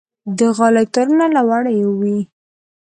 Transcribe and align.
د 0.37 0.39
غالۍ 0.57 0.85
تارونه 0.93 1.25
له 1.35 1.41
وړۍ 1.49 1.79
وي. 1.99 2.19